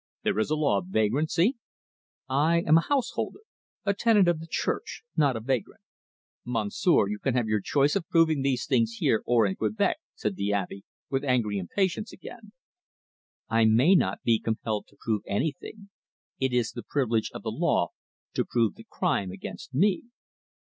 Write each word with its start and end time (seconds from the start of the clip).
"There 0.23 0.39
is 0.39 0.49
a 0.49 0.55
law 0.55 0.79
of 0.79 0.87
vagrancy." 0.87 1.57
"I 2.27 2.61
am 2.65 2.79
a 2.79 2.87
householder, 2.89 3.41
a 3.85 3.93
tenant 3.93 4.27
of 4.27 4.39
the 4.39 4.47
Church, 4.49 5.03
not 5.15 5.35
a 5.35 5.39
vagrant." 5.39 5.81
"Monsieur, 6.43 7.07
you 7.07 7.19
can 7.19 7.35
have 7.35 7.45
your 7.45 7.61
choice 7.61 7.95
of 7.95 8.09
proving 8.09 8.41
these 8.41 8.65
things 8.65 8.93
here 8.93 9.21
or 9.27 9.45
in 9.45 9.57
Quebec," 9.57 9.97
said 10.15 10.37
the 10.37 10.53
Abbe, 10.53 10.81
with 11.11 11.23
angry 11.23 11.59
impatience 11.59 12.11
again. 12.11 12.51
"I 13.47 13.65
may 13.65 13.93
not 13.93 14.23
be 14.23 14.39
compelled 14.39 14.87
to 14.87 14.97
prove 14.99 15.21
anything. 15.27 15.91
It 16.39 16.51
is 16.51 16.71
the 16.71 16.81
privilege 16.81 17.29
of 17.35 17.43
the 17.43 17.51
law 17.51 17.89
to 18.33 18.43
prove 18.43 18.73
the 18.73 18.87
crime 18.89 19.29
against 19.29 19.71
me." 19.71 20.05